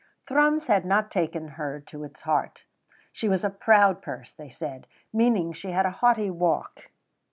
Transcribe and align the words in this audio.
Thrums 0.27 0.65
had 0.65 0.83
not 0.83 1.11
taken 1.11 1.47
her 1.49 1.79
to 1.81 2.03
its 2.03 2.21
heart. 2.21 2.63
She 3.13 3.29
was 3.29 3.43
a 3.43 3.51
proud 3.51 4.01
purse, 4.01 4.33
they 4.33 4.49
said, 4.49 4.87
meaning 5.13 5.49
that 5.49 5.57
she 5.57 5.69
had 5.69 5.85
a 5.85 5.91
haughty 6.01 6.31
walk. 6.31 6.89